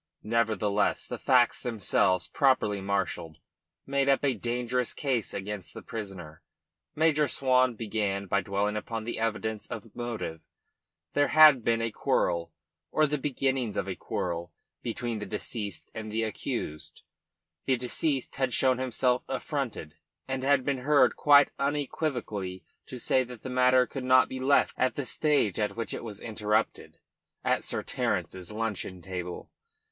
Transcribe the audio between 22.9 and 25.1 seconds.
say that the matter could not be left at the